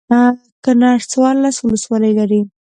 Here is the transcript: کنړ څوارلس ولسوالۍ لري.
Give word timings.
کنړ 0.63 0.97
څوارلس 1.11 1.57
ولسوالۍ 1.61 2.11
لري. 2.19 2.41